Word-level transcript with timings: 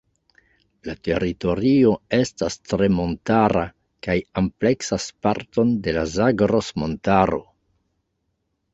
La 0.87 0.93
teritorio 1.07 1.91
estas 2.21 2.57
tre 2.71 2.89
montara 3.01 3.63
kaj 4.09 4.17
ampleksas 4.43 5.09
parton 5.29 5.79
de 5.87 5.97
la 6.01 6.11
Zagros-Montaro. 6.19 7.45